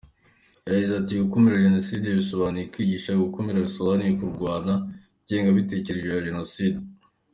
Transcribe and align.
Yagize 0.67 0.93
ati 0.95 1.13
“Gukumira 1.21 1.63
Jenoside 1.67 2.07
bisobanuye 2.19 2.69
kwigisha, 2.73 3.21
gukumira 3.23 3.65
bisobanuye 3.67 4.11
kurwanya 4.19 4.75
ingengabitekerezo 5.27 6.07
ya 6.11 6.25
Jenoside. 6.27 6.79